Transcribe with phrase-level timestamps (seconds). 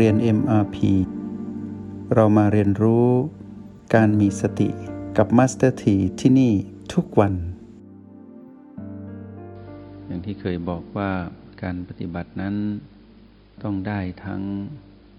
[0.00, 0.76] เรียน MRP
[2.14, 3.08] เรามาเรียนรู้
[3.94, 4.68] การมีสติ
[5.16, 6.52] กับ Master T ที่ที่นี่
[6.94, 7.34] ทุกวัน
[10.06, 11.10] อย่างที่เคยบอกว่า
[11.62, 12.54] การปฏิบัตินั้น
[13.62, 14.42] ต้องได้ทั้ง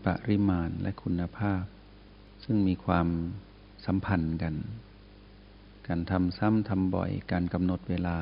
[0.06, 1.64] ปริมาณและคุณภาพ
[2.44, 3.08] ซึ่งมีความ
[3.86, 4.56] สัมพันธ์กัน
[5.88, 8.18] การทำซ้ำทำบ่อย การกำหนดเวลา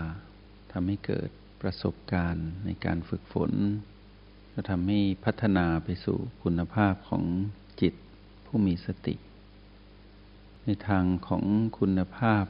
[0.72, 1.30] ทำให้เกิด
[1.62, 3.54] ประสบการณ์ในการฝึกฝน
[4.54, 7.24] จะทำให้พัฒนาไปสู่คุณภาพของ
[7.82, 7.94] จิต
[8.46, 9.16] ผู้มีสติ
[10.66, 11.44] ในทางของ
[11.80, 12.46] คุณภาพ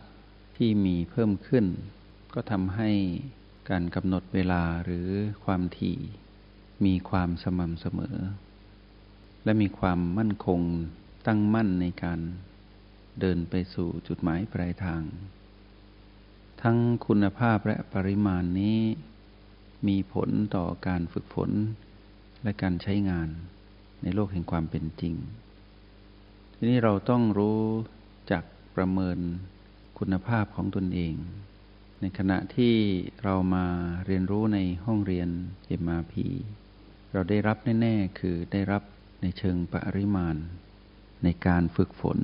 [0.58, 1.66] ที่มีเพิ่มขึ้น
[2.34, 2.91] ก็ทำให้
[3.70, 5.08] การกำหนดเวลาหรือ
[5.45, 5.97] ความถี่
[6.85, 8.17] มีความสม่ำเสมอ
[9.44, 10.61] และมีความมั่นคง
[11.27, 12.20] ตั้งมั่นในการ
[13.20, 15.02] เดินไปสู่จุดหมายปลายทาง
[16.61, 18.80] ทั้งคุณภาพและปริมาณนี้
[19.88, 21.52] มีผลต่อการฝึกฝน
[22.44, 23.30] และการใช้งาน
[24.03, 25.16] ในโลกแห่งความเป็นจริง
[26.55, 27.61] ทีนี้เราต้องรู้
[28.31, 28.44] จัก
[28.75, 29.17] ประเมิน
[30.00, 31.16] คุณภาพของตนเอง
[32.02, 32.75] ในขณะที่
[33.23, 33.66] เรามา
[34.05, 35.30] เรียนรู้ในห้องเรียน
[35.81, 36.13] MRP
[37.11, 38.83] เราได้รับแน่ ๆ คือได้รับ
[39.22, 40.35] ในเชิงปริมาณ
[41.23, 42.19] ในการฝึกฝน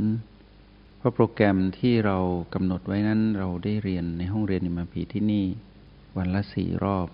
[0.98, 2.18] เพราะโปรแกรมที่เรา
[2.54, 5.46] กำหนดไว้นั้น เราได้เรียนในห้องเรียน MRP ที่นี่
[6.18, 7.08] วันละสี่รอบ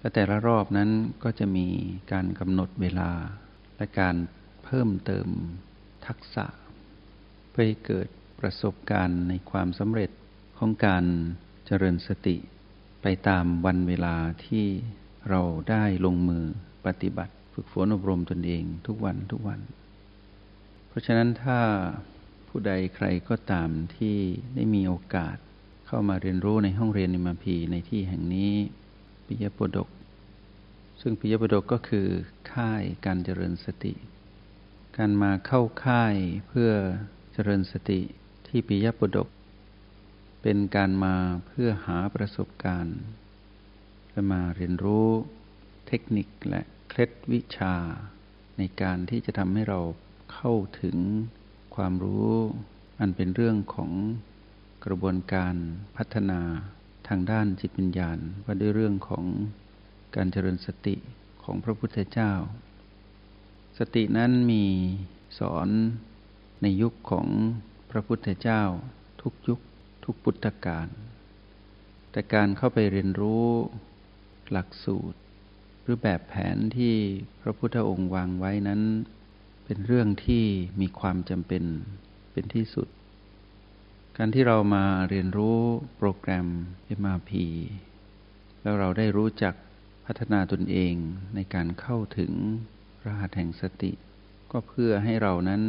[0.00, 0.90] และแต่ละรอบนั้น
[1.22, 1.66] ก็จะมี
[2.12, 3.10] การกำหนดเวลา
[3.76, 4.16] และการ
[4.64, 5.28] เพิ่มเติม
[6.06, 6.46] ทักษะ
[7.50, 8.08] เพื่อให้เกิด
[8.40, 10.10] ประสบการณ์ในความสำเร็จ
[10.58, 11.04] ของการ
[11.66, 12.36] เจริญสติ
[13.02, 14.66] ไปตามวันเวลาที่
[15.30, 16.44] เราได้ลงมือ
[16.86, 19.60] ปฏิบัติ ฝึกฝนอบรมตนเองทุกวันทุกวัน
[20.88, 21.60] เพราะฉะนั้นถ้า
[22.48, 24.16] ผู้ใดใครก็ตามที่
[24.54, 25.36] ได้มีโอกาส
[25.86, 28.52] เข้ามาเรียนรู้ในห้องเรียนนิมพีในที่แห่งนี้
[29.26, 29.88] ปิยปดก
[31.00, 32.06] ซึ่งปิยปดกก็คือ
[32.52, 33.94] ค่ายการเจริญสติ
[34.96, 36.14] การมาเข้าค่าย
[36.48, 36.70] เพื่อ
[37.32, 38.00] เจริญสติ
[38.46, 39.28] ที่ปิยปดก
[40.42, 41.16] เป็นการมา
[41.46, 42.98] เพื่อหาประสบการณ์
[44.10, 45.08] และมาเรียนรู้
[45.86, 47.74] เทคนิคและเคล็ดวิชา
[48.58, 49.80] ในการที่จะทำให้เรา
[50.34, 50.96] เข้าถึง
[51.74, 52.34] ความรู้
[53.00, 53.92] อันเป็นเรื่องของ
[54.84, 55.54] กระบวนการ
[55.96, 56.40] พัฒนา
[57.08, 59.24] ทางด้านจิตวิญญาณว่าด้วยเรื่องของ
[60.16, 60.96] การเจริญสติ
[61.44, 62.32] ของพระพุทธเจ้า
[63.78, 64.64] สตินั้นมี
[65.38, 65.68] สอน
[66.62, 67.28] ในยุคของ
[67.90, 68.62] พระพุทธเจ้า
[69.22, 69.60] ทุกยุค
[70.04, 70.88] ทุกพุทธกาล
[72.10, 73.46] แต่การเข้าไปเรียนรู้
[74.50, 75.18] หลักสูตร
[75.82, 76.94] หรือแบบแผนที่
[77.40, 78.80] พระพุทธองค์วางไว้นั้น
[79.64, 80.44] เป็นเรื่องที่
[80.80, 81.64] มีความจำเป็น
[82.32, 82.88] เป็นที่สุด
[84.16, 85.58] การที่เรามาเรียนรู้
[85.96, 86.48] โปรแกรม
[87.00, 87.30] MRP
[88.62, 89.54] แล้วเราได้รู้จัก
[90.12, 90.94] พัฒนาตนเอง
[91.34, 92.32] ในการเข้าถึง
[93.06, 93.92] รหัสแห่งสติ
[94.50, 95.62] ก็เพื่อให้เรานั้น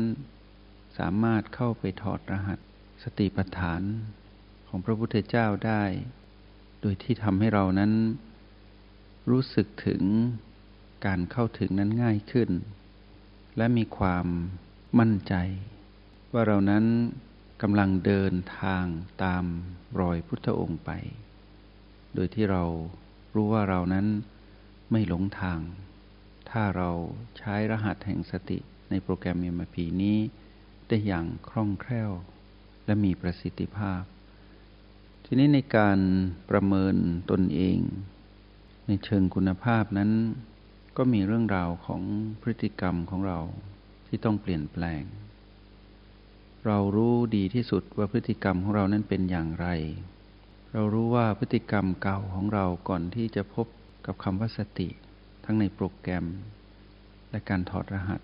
[0.98, 2.60] สามารถเข้าไปถอดรหัส
[3.04, 3.82] สติปัฏฐาน
[4.68, 5.84] ของพระพุทธเจ้าได้
[6.82, 7.92] โดยที่ทำให้เรานั้น
[9.30, 10.02] รู้สึกถึง
[11.06, 12.50] การเข้าถึงนั้นง่ายขึ้น
[13.58, 14.26] และมีความ
[15.00, 15.34] มั่นใจ
[16.34, 16.86] ว่าเรานั้น
[17.62, 18.86] กำลังเดินทาง
[19.24, 19.44] ตาม
[20.00, 20.90] รอยพุทธองค์ไป
[22.16, 22.64] โดยที่เรา
[23.36, 24.08] รู้ว่าเรานั้น
[24.92, 25.60] ไม่หลงทาง
[26.50, 26.90] ถ้าเรา
[27.38, 28.60] ใช้รหัสแห่งสติ
[28.90, 30.18] ในโปรแกรมเมพีนี้
[30.88, 32.12] ได้อย่างคล่องแคล่ว
[32.86, 34.02] และมีประสิทธิภาพ
[35.26, 36.00] ทีนี้ในการ
[36.50, 36.96] ประเมิน
[37.32, 37.78] ตนเอง
[38.88, 40.12] ในเชิงคุณภาพนั้น
[40.98, 42.02] ก็มีเรื่องราวของ
[42.42, 43.40] พฤติกรรมของเรา
[44.08, 45.04] ที่ต้องเปลี่ยนแปลง
[46.66, 49.68] เรารู้ดีที่สุดว่าพฤติกรรมของเรานั้นเป็นอย่างไร
[50.74, 53.68] เรารู้ว่าพฤติกรรมเก่าของเราก่อนที่จะพบ
[54.06, 54.90] กับคำว่าสติ
[55.46, 56.26] ทั้งในโปรแกรม
[57.32, 58.22] และการถอดรหัส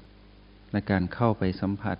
[0.72, 1.98] และการเข้าไปสัมผัส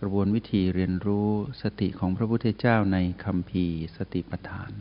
[0.00, 1.28] กระบวนวิธีเรียนรู้
[1.62, 3.64] สติของพระพุทธเจ้าในคำพี
[3.96, 4.72] สติปัฏฐาน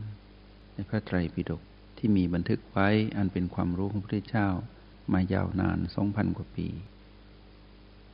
[0.73, 1.61] ในพระไตรปิฎก
[1.97, 4.47] ที่มีบันทึกไว้อันเป็นความรู้ของพระพุทธเจ้า
[5.13, 6.67] มายาวนานสองพันกว่าปี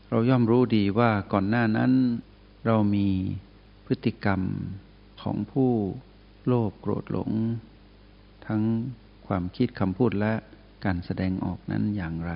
[0.09, 1.91] เราย่อมรู้ดีว่าก่อนหน้านั้น
[2.65, 3.07] เรามี
[3.85, 4.41] พฤติกรรม
[5.21, 5.71] ของผู้
[6.45, 7.31] โลภโกรธหลง
[8.47, 8.61] ทั้ง
[9.27, 10.33] ความคิดคำพูดและ
[10.85, 12.33] การแสดงออกนั้นอย่างไร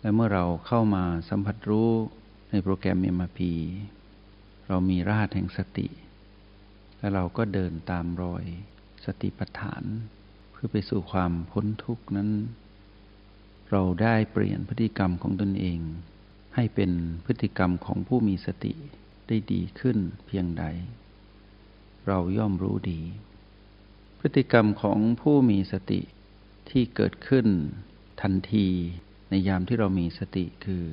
[0.00, 1.90] และเมื่อเราเข้ามาสัมผัสรู้
[2.50, 3.40] ในโปรแกรม MRP
[4.68, 5.88] เรามีรหัสแห่งสติ
[6.98, 8.44] และเราก็เดินตามรอย
[9.04, 9.82] สติปัฏฐาน
[10.52, 12.30] เพื่อไปสู่ความพ้นทุกข์นั้น
[13.70, 15.80] เราได้เปลี่ยนพฤติกรรมของตนเอง
[16.54, 16.90] ให้เป็น
[17.24, 18.72] พฤติกรรมของผู้มีสติ
[19.28, 20.64] ได้ดีขึ้นเพียงใด
[22.06, 23.00] เราย่อมรู้ดี
[24.18, 26.00] พฤติกรรมของผู้มีสติ
[26.70, 27.46] ที่เกิดขึ้น
[28.22, 28.68] ทันที
[29.30, 30.84] ในยามที่เรามีสติคือ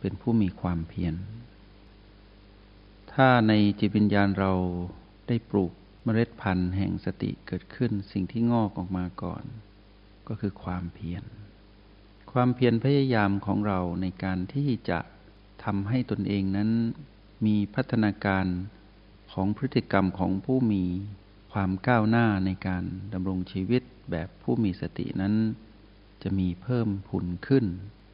[0.00, 1.14] เป็นผู้มีความเพียร
[3.12, 4.52] ถ้าในจิตวิญญาณเรา
[5.28, 5.72] ได้ปลูก
[6.04, 9.44] เมล็ดพันธุ์แห่งสติเกิดขึ้นสิ่งที่งอกออกมาก่อน
[10.28, 11.24] ก็คือความเพียร
[12.32, 14.98] ความเพียรพยายามของเราในการที่จะ
[15.64, 16.70] ทำให้ตนเองนั้น
[17.46, 18.46] มีพัฒนาการ
[19.32, 20.84] ของพฤติกรรมของผู้มี
[21.58, 25.34] ความก้าวหน้าในการดำรงชีวิตแบบผู้มีสตินั้น
[26.22, 27.64] จะมีเพิ่มผุนขึ้น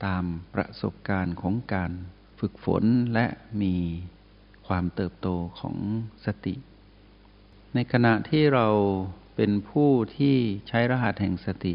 [0.07, 1.93] ตามประสบการณ์ของการ
[2.41, 2.85] ฝึกฝน
[3.15, 3.27] และ
[3.63, 3.75] มี
[4.67, 5.29] ความเติบโต
[5.61, 5.77] ของ
[6.25, 6.55] สติ
[7.75, 8.69] ในขณะที่เรา
[9.37, 10.37] เป็นผู้ที่
[10.69, 11.75] ใช้รหัสแห่งสติ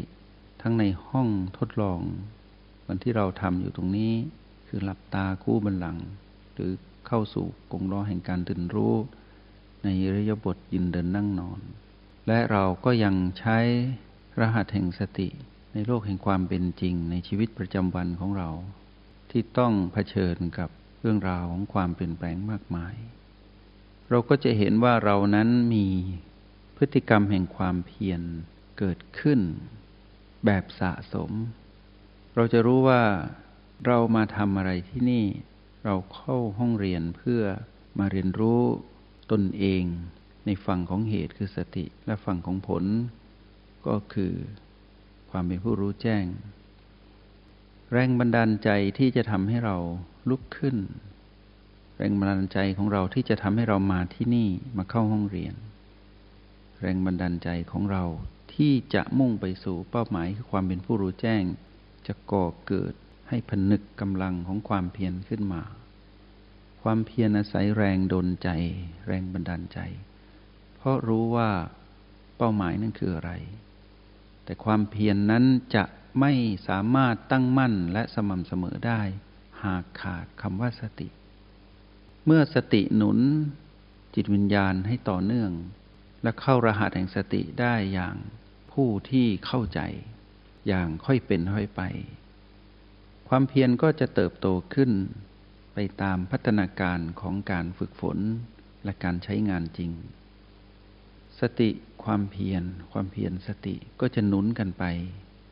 [0.62, 1.28] ทั้งในห้อง
[1.58, 2.00] ทดลอง
[2.88, 4.12] วันที่เราทำอยู่ตรงนี้
[4.66, 5.96] คือหลับตาคู่บันหลัง
[6.54, 6.72] หรือ
[7.06, 8.94] เข้าสู่กงล้อแห่งการตื่นรู้
[9.86, 11.60] ในระยบทยินเดินนั่งนอน
[12.26, 13.58] และเราก็ยังใช้
[14.40, 15.28] รหัสแห่งสติ
[15.72, 18.50] ในโลกแห่งความเป็นจริงในชีวิตประจำวันของเรา
[19.30, 22.94] ที่ต้องเผชิญกับเรื่องราวของความเปลี่ยนแปลงมากมาย
[24.10, 25.86] เราก็จะเห็นว่าเรานั้นมี
[26.76, 28.22] พฤติกรรมแห่งความเพียร
[28.78, 29.40] เกิดขึ้น
[30.44, 31.30] แบบสะสม
[32.34, 33.02] เราจะรู้ว่า
[33.86, 35.24] เรามาทำอะไรที่นี่
[35.84, 37.42] เราเข้าห้องเรียนเพื่อ
[37.98, 38.62] มาเรียนรู้
[39.30, 39.82] ตนเอง
[40.46, 42.84] ในฝั่งของเหตุคือสติและฝั่งของผล
[43.86, 44.34] ก็คือ
[45.30, 46.24] ความเป็นผู้รู้แจ้ง
[47.92, 49.76] แรงบันดาลใจที่จะทำให้เรา
[50.28, 50.76] ลุกขึ้น
[51.96, 55.54] แรงบันดาลใจของเราที่จะทำให้เรามาที่นี่มาเข้าห้องเรียน
[56.80, 58.04] แรงบันดาลใจของเรา
[58.54, 61.42] ที่จะมุ่งไปสู่เป้าหมายคือความเป็นผู้รู้แจ้ง
[62.06, 62.94] จะก่อเกิด
[63.28, 65.62] ให้ผนึกกำลังของความเพียรขึ้นมา
[66.88, 68.48] ความเพียรอาศัยแรงดลใจ
[69.06, 69.78] แรงบันดาลใจ
[70.76, 71.50] เพราะรู้ว่า
[72.36, 73.32] เป้าหมายนั่นคืออะไร
[74.44, 75.44] แต่ความเพียรนนั้น
[75.74, 75.84] จะ
[76.20, 76.32] ไม่
[76.68, 79.00] สามารถตั้งมั่นและสม่ำเสมอได้
[79.64, 81.08] หากขาดคำว่าสติ
[82.26, 83.18] เมื่อสติหนุน
[84.14, 85.50] จิตวิญญาณให้ต่อเนื่อง
[86.22, 88.16] และเข้ารหัสแห่งสติได้อย่าง
[88.72, 89.80] ผู้ที่เข้าใจ
[90.68, 91.82] อย่างค่อยเป็นค่อยไป
[93.28, 94.46] ความเพียรก็จะเติบโต
[94.76, 94.92] ขึ้น
[95.78, 98.18] ไปตามพัฒนาการของการฝึกฝน
[98.84, 99.90] และการใช้งานจริง
[101.40, 101.70] สติ
[102.04, 102.62] ความเพียร
[102.92, 104.84] ความเพียรสติก็จะหนุนกันไป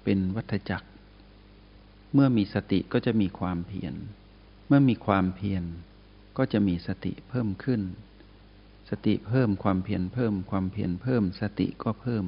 [0.04, 0.88] เป็นวัฏจักร
[2.14, 3.94] เมื่อมีสติก็จะมีความเพียร
[4.66, 5.64] เมื่อมีความเพียร
[6.38, 7.82] ก็จะมีสติเพิ่มขึ้น
[8.90, 12.24] สติเพิ่มความเพียรเพิ่มความเพียรเพิ่มสติก็เพิ่ม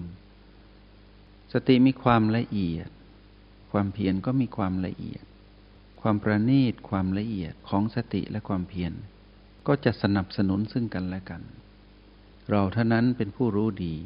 [1.53, 2.89] สติมีความละเอียด
[3.73, 5.25] ความเพียรก็มีความละเอียด
[6.09, 8.93] ความประณีตความละเอียดของสติและความเพียร
[9.67, 11.43] ก็จะสนับสนุนซึ่งกันและกัน
[12.51, 13.97] เราเท่านั้นเป็นผู้รู้ดี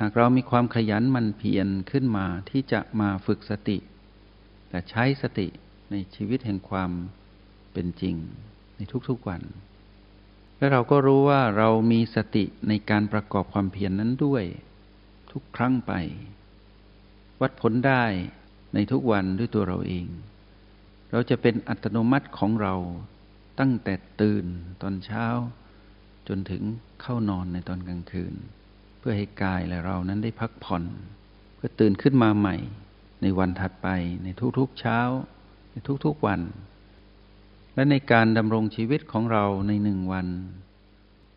[0.00, 3.78] หากเรามีความขยันมันเพียรขึ้นมาที่จะมาฝึกสติ
[4.68, 5.46] แต่ใช้สติ
[5.90, 6.90] ในชีวิตแห่งความ
[7.72, 8.16] เป็นจริง
[8.76, 9.42] ในทุกๆวัน
[10.58, 14.44] และเราก็รู้ว่าเรามีสติในการประกอบความเพียรนนั้นด้วย
[15.32, 15.92] ทุกครั้งไป
[17.40, 18.04] วัดผลได้
[18.74, 20.08] ในทุกวันด้วยตัวเราเอง
[21.10, 22.74] เราจะเป็นอัตโนมัติของเรา
[23.60, 24.46] ตั้งแต่ตื่น
[24.82, 25.26] ตอนเช้า
[26.28, 26.62] จนถึง
[27.02, 28.34] เข้านอนในตอนกลางคืน
[28.98, 30.84] เพื่อให้กายและเรานั้นได้พักผ่อน
[31.56, 32.56] เพื่อตื่นขึ้นมาใหม่
[33.22, 33.88] ในวันถัดไป
[34.24, 34.98] ในทุกๆเช้า
[35.70, 36.40] ในทุกๆวัน
[37.74, 40.28] และในการดำรงชีวิตของเราในหนึ่งวัน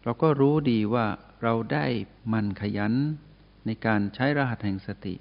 [0.03, 1.05] เราก็รู้ดีว่า
[1.43, 1.85] เราได้
[2.33, 2.93] มันขยัน
[3.65, 5.15] ในการใช้รหัสแห่งสติ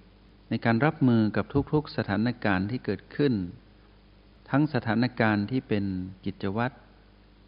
[0.50, 3.34] ในการรับมือกับทุกๆสถานการณ์ที่เกิดขึ้น
[4.50, 5.84] ทั้งสถานการณ์ที่เป็น
[6.24, 6.74] กิจวัตร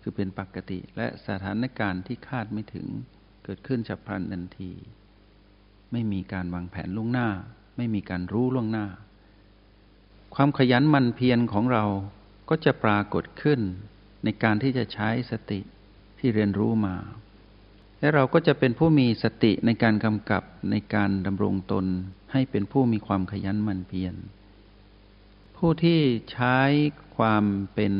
[0.01, 2.87] คือเป็นปกติ และสถานการณ์ที่คาดไม่ถึง
[3.45, 4.73] เกิดขึ้นฉับพลันทันที
[5.93, 7.29] ไม่มีการวางแผนล่วงหน้า
[7.77, 8.87] ไม่มีการรู้ล่วงหน้า
[10.35, 11.85] ความขยันมันเพียรของเรา
[12.49, 13.61] ก็จะปรากฏขึ้น
[14.25, 15.61] ในการที่จะใช้สติ
[16.19, 16.97] ที่เรียนรู้มา
[18.01, 21.87] และเราก็จะเป็นผู้มีสติในการกำกับในการดำรงตน
[22.33, 24.15] ให้เป็นผู้มีความขยันมันเพียร
[25.65, 26.01] ผู้ที่
[26.33, 26.59] ใช้
[27.17, 27.95] ความเป็น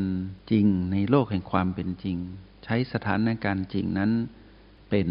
[0.51, 2.17] จริงในโลกแห่งความเป็นจริง
[2.63, 4.11] ใช้สถานการณ์จริงนั้น
[4.89, 5.09] เป็น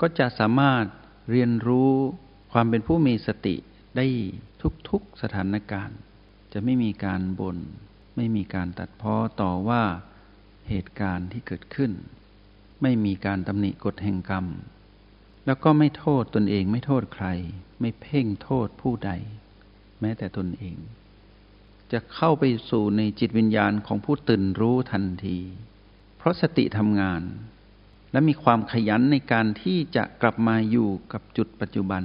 [0.00, 0.84] ก็จะสามารถ
[1.30, 1.92] เรียนรู้
[2.52, 3.56] ความเป็นผู้มีสติ
[3.96, 4.06] ได้
[4.88, 5.98] ทุกๆสถานการณ์
[6.52, 7.58] จะไม่มีการบน่น
[8.16, 9.82] ไม่มีการตัดพ้อต่อว่า
[10.68, 11.92] เหตุการณ์ที่เกิดขึ้น
[12.82, 14.46] ไม่มีการตำหนิกฎแห่งกรรม
[15.46, 17.26] แล้วก็ไม่โทษตนเองไม่โทษใคร
[17.80, 19.10] ไม่เพ่งโทษผู้ใด
[20.00, 20.76] แม้แต่ตนเอง
[21.92, 25.38] จะเข้าไปสู่ในจิตวิญญาณของผู้ตื่นรู้ทันที
[26.18, 27.22] เพราะสติทำงาน
[28.12, 32.04] และมีความขยันในการที่จะกลับมาอยู่กับจุดปัจจุบัน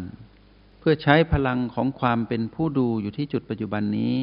[0.79, 4.15] เพื่อใช้พลังของความเป็นผู้ดูอยู่ที่จุดปัจจุบันนี้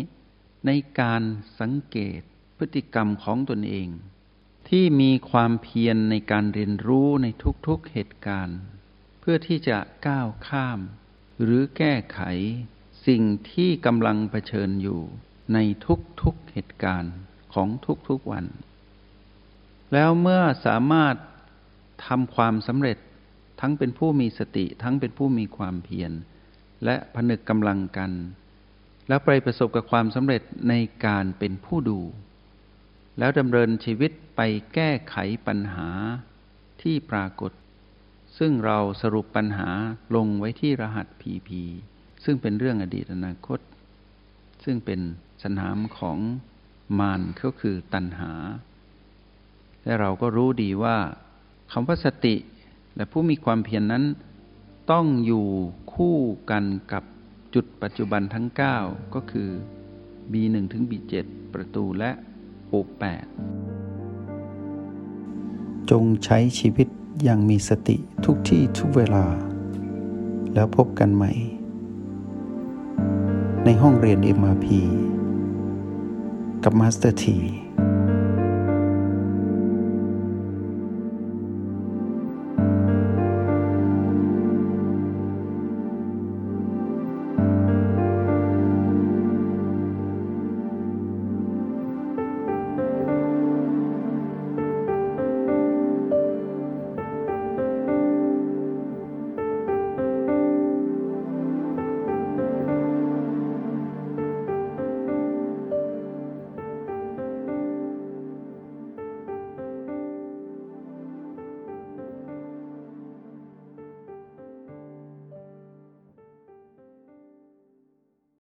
[0.67, 1.23] ในการ
[1.61, 2.21] สังเกต
[2.57, 3.89] พฤติกรรมของตนเอง
[4.69, 7.27] ที่มีความเพียรในการเรียนรู้ใน
[7.67, 8.59] ทุกๆเหตุการณ์
[9.21, 10.81] เพื่อที่จะก้าวข้าม
[11.43, 12.21] หรือแก้ไข
[13.07, 15.01] สิ่งที่กำลังเผชิญอยู่
[15.53, 15.59] ใน
[16.23, 17.15] ทุกๆเหตุการณ์
[17.55, 17.69] ของ
[18.09, 18.45] ทุกๆวัน
[19.93, 21.17] แล้วเมื่อสามารถ
[22.07, 22.99] ทำความสำเร็จ
[23.61, 26.13] ทั้งเป็นผู้มีสติทั้งเป็นผู้มีความเพียร
[26.85, 28.11] และผนึกกำลังกัน
[29.09, 30.75] แล้วไปประสบกับความสำเร็จใน
[31.07, 32.01] การเป็นผู้ดู
[33.19, 34.41] แล้วดำเนินชีวิตไป
[34.75, 35.89] แก้ไขปัญหา
[36.83, 37.53] ที่ปรากฏ
[38.39, 39.69] ซึ่งเราสรุปปัญหา
[40.17, 41.51] ลงไว้ที่รหัส PP
[42.25, 43.61] ซึ่งเป็นเรื่องอดีตอนาคต
[44.65, 45.01] ซึ่งเป็น
[45.43, 46.19] สนามของ
[46.99, 48.33] มารก็คือตัณหา
[49.85, 50.97] และเราก็รู้ดีว่า
[51.73, 52.35] คำว่าสติ
[52.97, 54.05] และผู้มีความเพียรนั้น
[54.91, 55.47] ต้องอยู่
[55.95, 56.17] คู่
[56.51, 57.05] กันกับ
[57.55, 58.47] จุดปัจจุบันทั้ง
[58.81, 59.49] 9 ก็คือ
[60.33, 61.15] B1 ถึง B7
[61.55, 62.11] ประตูและ
[62.73, 63.05] O8
[65.91, 66.89] จงใช้ชีวิต
[67.23, 69.25] อย่างมีสติทุกที่ทุกเวลา
[70.55, 71.33] แล้วพบกันใหม่
[73.65, 74.67] ในห้องเรียน MRP
[76.65, 77.62] กับ Master T